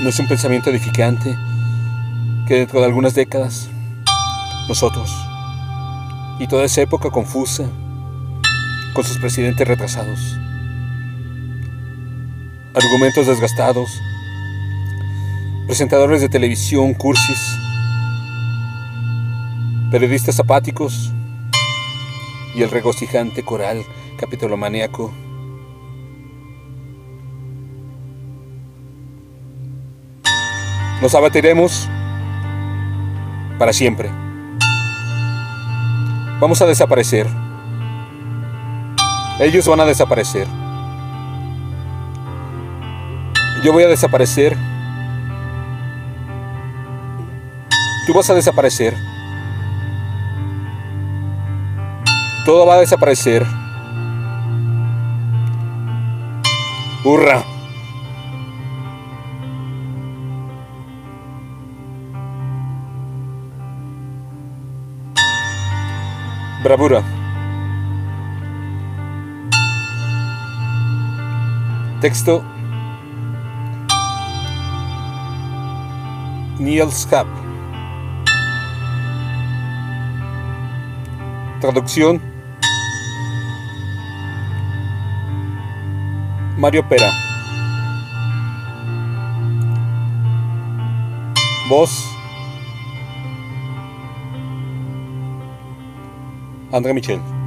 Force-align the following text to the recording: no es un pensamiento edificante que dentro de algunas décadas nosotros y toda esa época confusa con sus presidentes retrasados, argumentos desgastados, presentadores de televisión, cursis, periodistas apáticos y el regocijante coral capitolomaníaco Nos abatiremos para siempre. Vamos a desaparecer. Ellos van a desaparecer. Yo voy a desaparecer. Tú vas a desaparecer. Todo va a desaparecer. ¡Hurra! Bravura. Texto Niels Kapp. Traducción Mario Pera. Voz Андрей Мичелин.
no 0.00 0.08
es 0.10 0.18
un 0.20 0.28
pensamiento 0.28 0.70
edificante 0.70 1.36
que 2.46 2.54
dentro 2.54 2.78
de 2.78 2.86
algunas 2.86 3.14
décadas 3.14 3.68
nosotros 4.68 5.12
y 6.38 6.46
toda 6.46 6.64
esa 6.64 6.82
época 6.82 7.10
confusa 7.10 7.64
con 8.94 9.04
sus 9.04 9.18
presidentes 9.18 9.66
retrasados, 9.66 10.38
argumentos 12.74 13.26
desgastados, 13.26 13.90
presentadores 15.66 16.20
de 16.20 16.28
televisión, 16.28 16.94
cursis, 16.94 17.40
periodistas 19.90 20.38
apáticos 20.38 21.12
y 22.54 22.62
el 22.62 22.70
regocijante 22.70 23.44
coral 23.44 23.82
capitolomaníaco 24.16 25.12
Nos 31.00 31.14
abatiremos 31.14 31.88
para 33.58 33.72
siempre. 33.72 34.10
Vamos 36.40 36.60
a 36.62 36.66
desaparecer. 36.66 37.26
Ellos 39.40 39.66
van 39.68 39.80
a 39.80 39.84
desaparecer. 39.84 40.46
Yo 43.62 43.72
voy 43.72 43.84
a 43.84 43.88
desaparecer. 43.88 44.56
Tú 48.06 48.14
vas 48.14 48.30
a 48.30 48.34
desaparecer. 48.34 48.96
Todo 52.44 52.66
va 52.66 52.74
a 52.74 52.80
desaparecer. 52.80 53.46
¡Hurra! 57.04 57.57
Bravura. 66.62 67.04
Texto 72.00 72.44
Niels 76.58 77.06
Kapp. 77.06 77.28
Traducción 81.60 82.20
Mario 86.56 86.88
Pera. 86.88 87.12
Voz 91.68 92.17
Андрей 96.70 96.92
Мичелин. 96.92 97.37